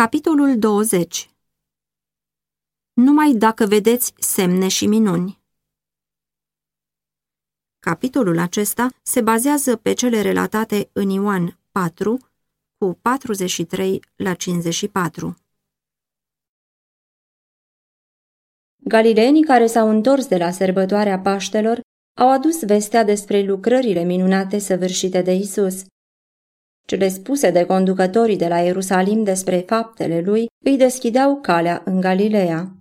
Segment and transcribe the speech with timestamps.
[0.00, 1.30] Capitolul 20
[2.92, 5.40] Numai dacă vedeți semne și minuni
[7.78, 12.18] Capitolul acesta se bazează pe cele relatate în Ioan 4,
[12.78, 15.36] cu 43 la 54.
[18.76, 21.80] Galileenii care s-au întors de la sărbătoarea Paștelor
[22.18, 25.84] au adus vestea despre lucrările minunate săvârșite de Isus.
[26.90, 32.76] Cele spuse de conducătorii de la Ierusalim despre faptele lui îi deschideau calea în Galileea.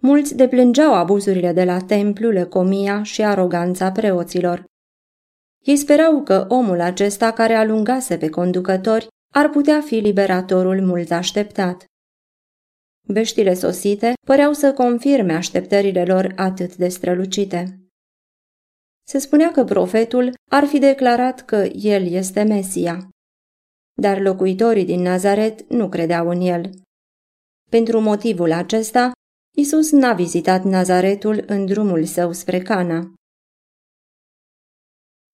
[0.00, 4.64] Mulți deplângeau abuzurile de la templu, lăcomia și aroganța preoților.
[5.64, 11.84] Ei sperau că omul acesta care alungase pe conducători ar putea fi liberatorul mult așteptat.
[13.08, 17.81] Veștile sosite păreau să confirme așteptările lor atât de strălucite.
[19.12, 23.08] Se spunea că profetul ar fi declarat că el este Mesia.
[24.00, 26.70] Dar locuitorii din Nazaret nu credeau în el.
[27.70, 29.12] Pentru motivul acesta,
[29.56, 33.14] Isus n-a vizitat Nazaretul în drumul său spre Cana.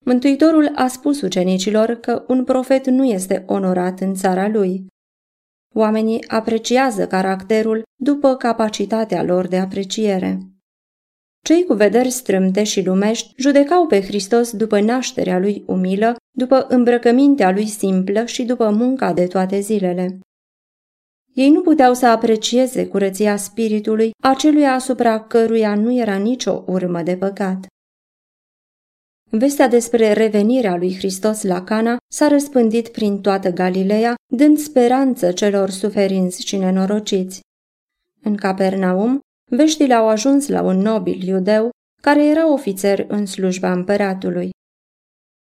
[0.04, 4.86] Mântuitorul a spus ucenicilor că un profet nu este onorat în țara lui.
[5.74, 10.38] Oamenii apreciază caracterul după capacitatea lor de apreciere.
[11.44, 17.50] Cei cu vederi strâmte și lumești judecau pe Hristos după nașterea lui umilă, după îmbrăcămintea
[17.50, 20.18] lui simplă și după munca de toate zilele.
[21.34, 27.16] Ei nu puteau să aprecieze curăția spiritului acelui asupra căruia nu era nicio urmă de
[27.16, 27.66] păcat.
[29.30, 35.70] Vestea despre revenirea lui Hristos la Cana s-a răspândit prin toată Galileea, dând speranță celor
[35.70, 37.40] suferinți și nenorociți.
[38.22, 41.70] În Capernaum, Veștile au ajuns la un nobil iudeu
[42.02, 44.50] care era ofițer în slujba împăratului.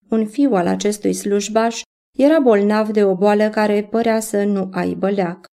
[0.09, 1.83] Un fiu al acestui slujbaș
[2.19, 5.47] era bolnav de o boală care părea să nu aibă leac.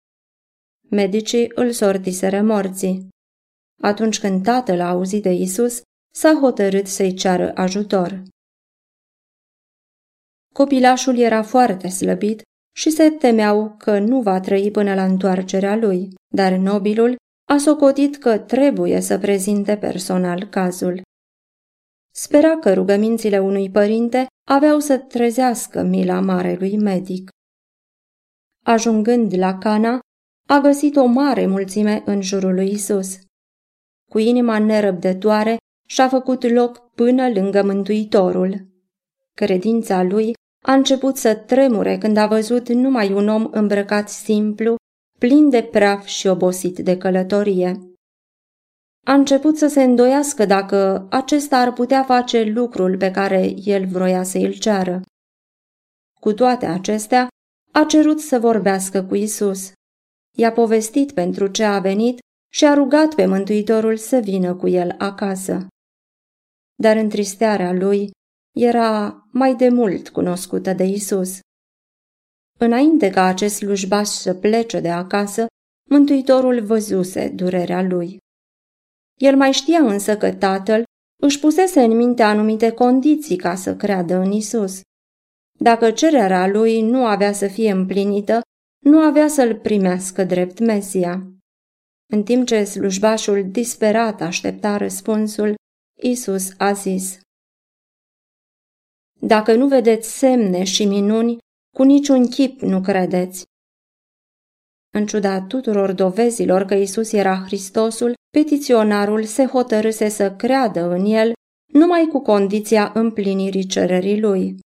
[0.89, 3.07] Medicii îl sortiseră morții.
[3.81, 5.81] Atunci când tatăl a auzit de Isus,
[6.15, 8.23] s-a hotărât să-i ceară ajutor.
[10.53, 12.41] Copilașul era foarte slăbit
[12.75, 17.15] și se temeau că nu va trăi până la întoarcerea lui, dar nobilul
[17.49, 21.01] a socotit că trebuie să prezinte personal cazul.
[22.15, 27.29] Spera că rugămințile unui părinte aveau să trezească mila marelui medic.
[28.65, 29.99] Ajungând la Cana,
[30.47, 33.19] a găsit o mare mulțime în jurul lui Isus.
[34.11, 38.67] Cu inima nerăbdătoare și-a făcut loc până lângă Mântuitorul.
[39.33, 40.33] Credința lui
[40.65, 44.75] a început să tremure când a văzut numai un om îmbrăcat simplu
[45.23, 47.81] plin de praf și obosit de călătorie.
[49.05, 54.23] A început să se îndoiască dacă acesta ar putea face lucrul pe care el vroia
[54.23, 55.01] să îl ceară.
[56.19, 57.27] Cu toate acestea,
[57.71, 59.71] a cerut să vorbească cu Isus.
[60.37, 62.19] I-a povestit pentru ce a venit
[62.51, 65.67] și a rugat pe Mântuitorul să vină cu el acasă.
[66.75, 68.11] Dar întristearea lui
[68.55, 71.39] era mai de mult cunoscută de Isus.
[72.59, 75.45] Înainte ca acest slujbaș să plece de acasă,
[75.89, 78.17] Mântuitorul văzuse durerea lui.
[79.19, 80.83] El mai știa însă că tatăl
[81.23, 84.81] își pusese în minte anumite condiții ca să creadă în Isus.
[85.59, 88.41] Dacă cererea lui nu avea să fie împlinită,
[88.85, 91.27] nu avea să-l primească drept Mesia.
[92.13, 95.55] În timp ce slujbașul disperat aștepta răspunsul,
[96.01, 97.19] Isus a zis
[99.19, 101.37] Dacă nu vedeți semne și minuni,
[101.75, 103.43] cu niciun chip nu credeți.
[104.95, 111.33] În ciuda tuturor dovezilor că Isus era Hristosul, petiționarul se hotărâse să creadă în el
[111.73, 114.57] numai cu condiția împlinirii cererii lui.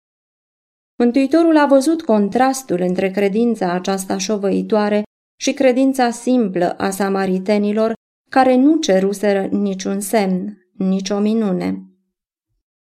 [0.99, 5.03] Mântuitorul a văzut contrastul între credința aceasta șovăitoare
[5.41, 7.93] și credința simplă a samaritenilor
[8.31, 11.83] care nu ceruseră niciun semn, nicio minune.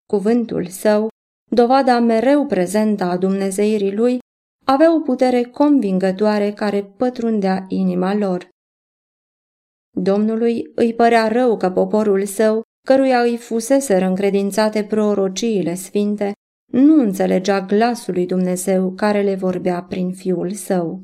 [0.05, 1.07] Cuvântul său
[1.51, 4.19] dovada mereu prezentă a dumnezeirii lui,
[4.65, 8.49] avea o putere convingătoare care pătrundea inima lor.
[9.97, 16.31] Domnului îi părea rău că poporul său, căruia îi fusese încredințate prorociile sfinte,
[16.71, 20.99] nu înțelegea glasul lui Dumnezeu care le vorbea prin fiul său.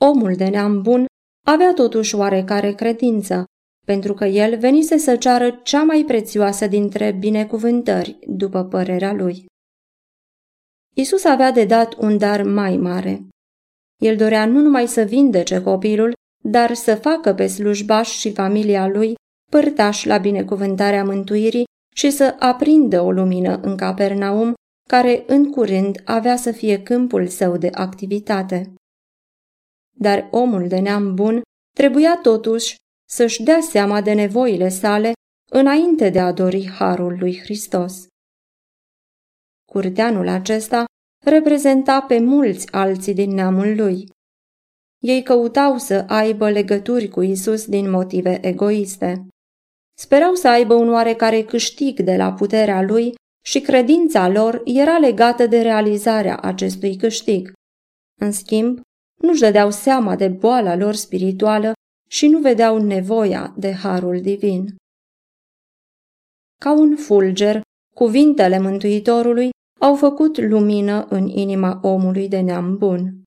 [0.00, 1.06] Omul de neam bun
[1.46, 3.44] avea totuși oarecare credință,
[3.86, 9.44] pentru că el venise să ceară cea mai prețioasă dintre binecuvântări, după părerea lui.
[10.94, 13.26] Isus avea de dat un dar mai mare.
[14.02, 16.12] El dorea nu numai să vindece copilul,
[16.44, 19.14] dar să facă pe slujbaș și familia lui
[19.50, 21.64] părtaș la binecuvântarea mântuirii
[21.94, 24.54] și să aprindă o lumină în Capernaum
[24.88, 28.74] care în curând avea să fie câmpul său de activitate.
[29.98, 31.42] Dar omul de neam bun
[31.76, 32.76] trebuia totuși
[33.14, 35.12] să-și dea seama de nevoile sale
[35.50, 38.06] înainte de a dori harul lui Hristos.
[39.72, 40.84] Curteanul acesta
[41.24, 44.08] reprezenta pe mulți alții din neamul lui.
[44.98, 49.26] Ei căutau să aibă legături cu Isus din motive egoiste.
[49.98, 53.14] Sperau să aibă un oarecare câștig de la puterea lui
[53.44, 57.52] și credința lor era legată de realizarea acestui câștig.
[58.20, 58.80] În schimb,
[59.22, 61.72] nu-și dădeau seama de boala lor spirituală
[62.12, 64.76] și nu vedeau nevoia de harul divin.
[66.60, 67.60] Ca un fulger,
[67.94, 69.50] cuvintele Mântuitorului
[69.80, 73.22] au făcut lumină în inima omului de neam bun.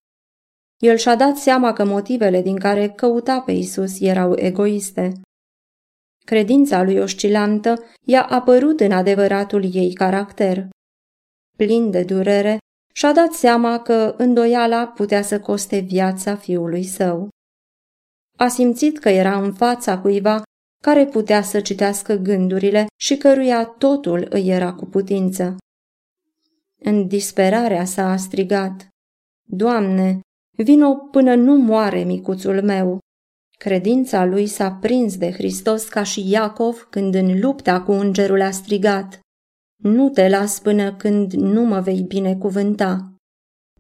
[0.78, 5.22] El și-a dat seama că motivele din care căuta pe Isus erau egoiste.
[6.26, 10.70] Credința lui oscilantă i-a apărut în adevăratul ei caracter.
[11.58, 12.58] Plin de durere,
[12.94, 17.30] și-a dat seama că îndoiala putea să coste viața fiului său.
[18.36, 20.44] A simțit că era în fața cuiva
[20.84, 25.56] care putea să citească gândurile și căruia totul îi era cu putință.
[26.82, 28.88] În disperarea sa a strigat,
[29.48, 30.20] Doamne,
[30.58, 33.00] vino până nu moare micuțul meu.
[33.58, 38.52] Credința lui s-a prins de Hristos ca și Iacov când în lupta cu îngerul a
[38.52, 39.20] strigat,
[39.84, 43.14] Nu te las până când nu mă vei binecuvânta.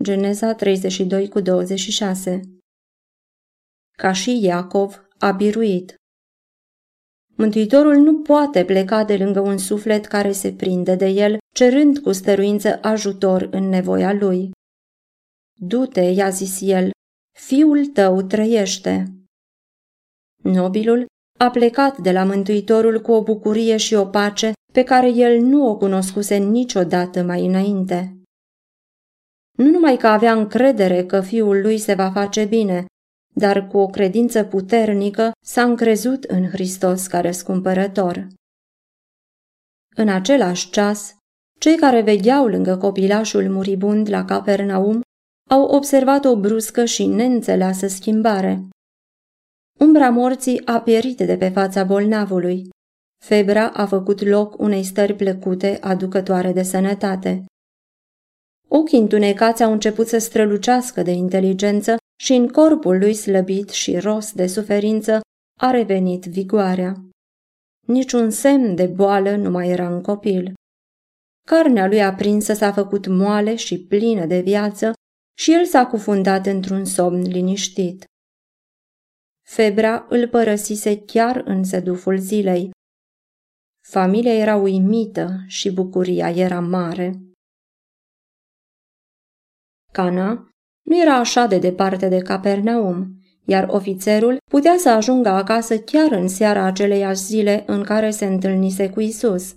[0.03, 2.54] Geneza 32 cu 26
[3.97, 5.95] Ca și Iacov a biruit.
[7.35, 12.11] Mântuitorul nu poate pleca de lângă un suflet care se prinde de el, cerând cu
[12.11, 14.51] stăruință ajutor în nevoia lui.
[15.53, 16.91] Du-te, i-a zis el,
[17.39, 19.13] fiul tău trăiește.
[20.43, 21.05] Nobilul
[21.39, 25.69] a plecat de la Mântuitorul cu o bucurie și o pace pe care el nu
[25.69, 28.17] o cunoscuse niciodată mai înainte.
[29.57, 32.85] Nu numai că avea încredere că fiul lui se va face bine,
[33.35, 38.27] dar cu o credință puternică s-a încrezut în Hristos ca răscumpărător.
[39.95, 41.15] În același ceas,
[41.59, 45.01] cei care vegheau lângă copilașul muribund la Capernaum
[45.49, 48.67] au observat o bruscă și neînțeleasă schimbare.
[49.79, 52.69] Umbra morții a pierit de pe fața bolnavului.
[53.23, 57.45] Febra a făcut loc unei stări plăcute aducătoare de sănătate.
[58.67, 64.31] Ochii întunecați au început să strălucească de inteligență și în corpul lui slăbit și ros
[64.33, 65.19] de suferință
[65.59, 66.93] a revenit vigoarea.
[67.87, 70.53] Niciun semn de boală nu mai era în copil.
[71.47, 74.93] Carnea lui aprinsă s-a făcut moale și plină de viață
[75.37, 78.05] și el s-a cufundat într-un somn liniștit.
[79.47, 82.69] Febra îl părăsise chiar în seduful zilei.
[83.87, 87.19] Familia era uimită și bucuria era mare.
[89.91, 90.49] Cana
[90.85, 93.07] nu era așa de departe de Capernaum,
[93.45, 98.89] iar ofițerul putea să ajungă acasă chiar în seara aceleiași zile în care se întâlnise
[98.89, 99.55] cu Isus.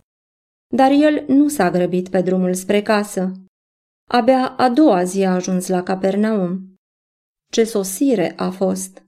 [0.75, 3.33] Dar el nu s-a grăbit pe drumul spre casă.
[4.11, 6.75] Abia a doua zi a ajuns la Capernaum.
[7.51, 9.03] Ce sosire a fost!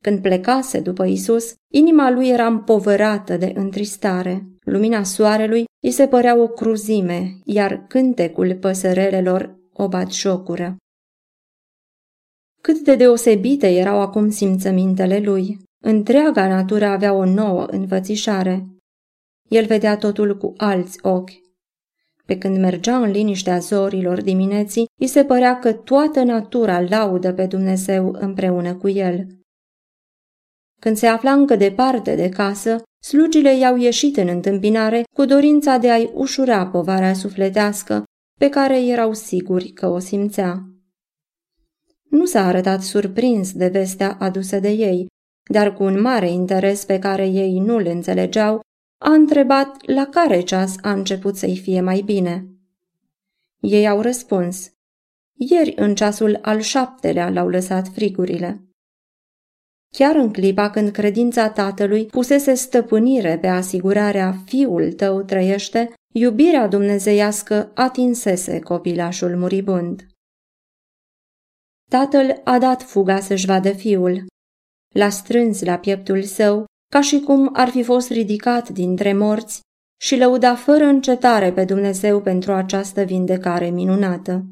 [0.00, 4.46] Când plecase după Isus, inima lui era împovărată de întristare.
[4.64, 10.76] Lumina soarelui îi se părea o cruzime, iar cântecul păsărelelor o jocură.
[12.62, 15.58] Cât de deosebite erau acum simțămintele lui.
[15.84, 18.66] Întreaga natură avea o nouă învățișare.
[19.48, 21.30] El vedea totul cu alți ochi.
[22.26, 27.46] Pe când mergea în liniștea zorilor dimineții, îi se părea că toată natura laudă pe
[27.46, 29.26] Dumnezeu împreună cu el.
[30.80, 35.90] Când se afla încă departe de casă, slugile i-au ieșit în întâmpinare cu dorința de
[35.90, 38.04] a-i ușura povara sufletească
[38.38, 40.71] pe care erau siguri că o simțea.
[42.12, 45.06] Nu s-a arătat surprins de vestea adusă de ei,
[45.50, 48.60] dar cu un mare interes pe care ei nu-l înțelegeau,
[48.98, 52.46] a întrebat la care ceas a început să-i fie mai bine.
[53.60, 54.70] Ei au răspuns,
[55.38, 58.62] ieri în ceasul al șaptelea l-au lăsat frigurile.
[59.96, 67.70] Chiar în clipa când credința tatălui pusese stăpânire pe asigurarea fiul tău trăiește, iubirea dumnezeiască
[67.74, 70.06] atinsese copilașul muribund.
[71.92, 74.26] Tatăl a dat fuga să-și vadă fiul.
[74.94, 79.60] L-a strâns la pieptul său, ca și cum ar fi fost ridicat dintre morți
[80.00, 84.44] și lăuda fără încetare pe Dumnezeu pentru această vindecare minunată.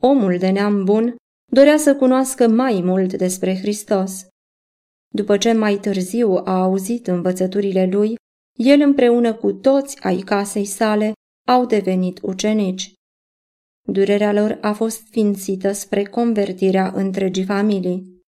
[0.00, 1.16] Omul de neam bun
[1.52, 4.26] dorea să cunoască mai mult despre Hristos.
[5.14, 8.14] După ce mai târziu a auzit învățăturile lui,
[8.58, 11.12] el împreună cu toți ai casei sale
[11.48, 12.92] au devenit ucenici.
[13.92, 18.22] Durerea lor a fost ființită spre convertirea întregii familii.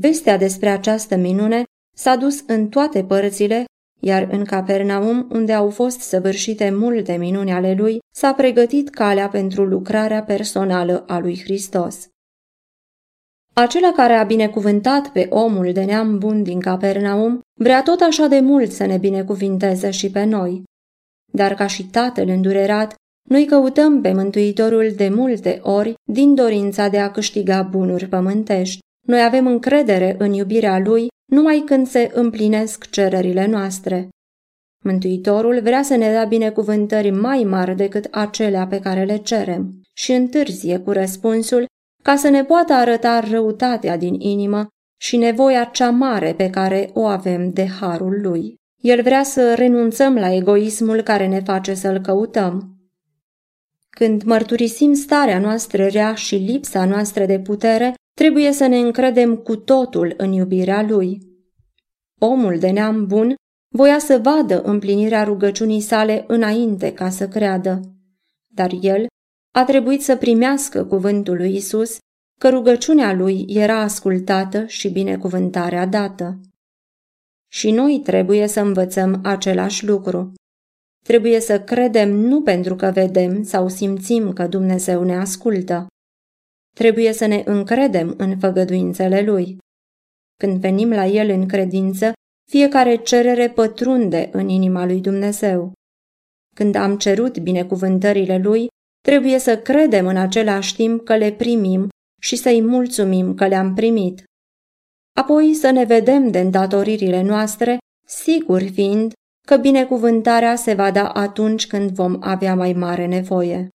[0.00, 1.62] Vestea despre această minune
[1.96, 3.64] s-a dus în toate părțile,
[4.00, 9.64] iar în Capernaum, unde au fost săvârșite multe minuni ale lui, s-a pregătit calea pentru
[9.64, 12.08] lucrarea personală a lui Hristos.
[13.54, 18.40] Acela care a binecuvântat pe omul de neam bun din Capernaum vrea tot așa de
[18.40, 20.62] mult să ne binecuvinteze și pe noi.
[21.32, 22.94] Dar ca și tatăl îndurerat,
[23.28, 28.78] noi căutăm pe Mântuitorul de multe ori din dorința de a câștiga bunuri pământești.
[29.06, 34.08] Noi avem încredere în iubirea Lui numai când se împlinesc cererile noastre.
[34.84, 40.12] Mântuitorul vrea să ne dea binecuvântări mai mari decât acelea pe care le cerem și
[40.12, 41.66] întârzie cu răspunsul
[42.02, 44.66] ca să ne poată arăta răutatea din inimă
[45.00, 48.54] și nevoia cea mare pe care o avem de harul lui.
[48.82, 52.73] El vrea să renunțăm la egoismul care ne face să-l căutăm.
[53.94, 59.56] Când mărturisim starea noastră rea și lipsa noastră de putere, trebuie să ne încredem cu
[59.56, 61.20] totul în iubirea lui.
[62.20, 63.34] Omul de neam bun
[63.74, 67.80] voia să vadă împlinirea rugăciunii sale înainte ca să creadă,
[68.46, 69.06] dar el
[69.54, 71.98] a trebuit să primească cuvântul lui Isus,
[72.40, 76.40] că rugăciunea lui era ascultată și binecuvântarea dată.
[77.52, 80.32] Și noi trebuie să învățăm același lucru.
[81.08, 85.86] Trebuie să credem nu pentru că vedem sau simțim că Dumnezeu ne ascultă.
[86.76, 89.58] Trebuie să ne încredem în făgăduințele Lui.
[90.36, 92.12] Când venim la El în credință,
[92.50, 95.72] fiecare cerere pătrunde în inima lui Dumnezeu.
[96.56, 98.68] Când am cerut binecuvântările Lui,
[99.08, 101.88] Trebuie să credem în același timp că le primim
[102.20, 104.24] și să-i mulțumim că le-am primit.
[105.20, 109.12] Apoi să ne vedem de îndatoririle noastre, sigur fiind
[109.46, 113.68] că binecuvântarea se va da atunci când vom avea mai mare nevoie.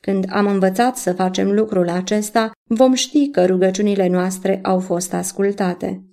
[0.00, 6.04] Când am învățat să facem lucrul acesta, vom ști că rugăciunile noastre au fost ascultate.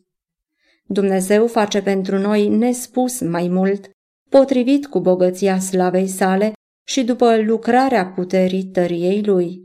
[0.83, 3.89] Dumnezeu face pentru noi nespus mai mult,
[4.29, 6.53] potrivit cu bogăția slavei sale
[6.87, 9.63] și după lucrarea puterii tăriei lui.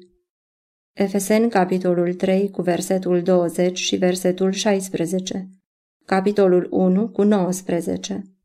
[0.92, 5.48] Efesen, capitolul 3, cu versetul 20 și versetul 16.
[6.04, 8.35] Capitolul 1, cu 19.